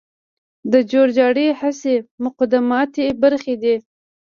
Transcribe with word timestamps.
د 0.71 0.73
جور 0.91 1.07
جارې 1.17 1.47
هڅې 1.59 1.93
مقدماتي 2.25 3.05
برخي 3.21 3.55
دي. 3.63 3.75